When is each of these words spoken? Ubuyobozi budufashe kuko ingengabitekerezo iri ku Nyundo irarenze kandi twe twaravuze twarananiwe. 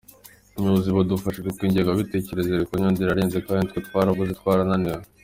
Ubuyobozi 0.57 0.89
budufashe 0.95 1.39
kuko 1.45 1.61
ingengabitekerezo 1.67 2.47
iri 2.49 2.65
ku 2.69 2.73
Nyundo 2.79 2.99
irarenze 3.01 3.37
kandi 3.47 3.65
twe 3.69 3.79
twaravuze 3.87 4.31
twarananiwe. 4.39 5.03